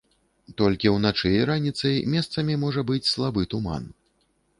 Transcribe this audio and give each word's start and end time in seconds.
Толькі 0.59 0.93
ўначы 0.93 1.33
і 1.39 1.43
раніцай 1.49 1.99
месцамі 2.13 2.57
можа 2.63 2.85
быць 2.91 3.11
слабы 3.11 3.45
туман. 3.53 3.83